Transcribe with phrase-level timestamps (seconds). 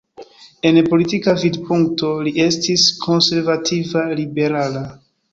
[0.67, 4.83] En politika vidpunkto li estis konservativa-liberala.